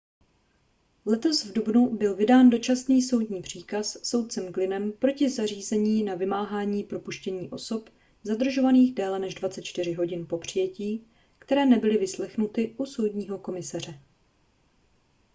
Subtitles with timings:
[1.05, 7.49] letos v dubnu byl vydán dočasný soudní příkaz soudcem glynnem proti zařízení na vymáhání propuštění
[7.49, 7.89] osob
[8.23, 11.07] zadržovaných déle než 24 hodin po přijetí
[11.39, 13.99] které nebyly vyslechnuty u soudního komisaře